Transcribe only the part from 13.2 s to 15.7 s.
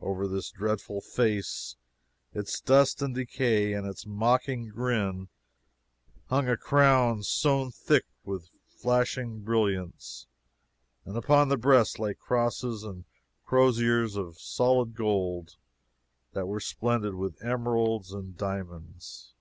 croziers of solid gold